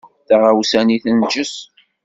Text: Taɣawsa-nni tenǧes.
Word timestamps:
Taɣawsa-nni 0.27 0.97
tenǧes. 1.03 1.53